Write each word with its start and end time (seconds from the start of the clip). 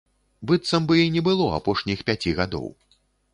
Быццам 0.51 0.87
бы 0.91 0.95
і 1.01 1.11
не 1.17 1.23
было 1.27 1.51
апошніх 1.59 2.03
пяці 2.09 2.35
гадоў. 2.41 2.67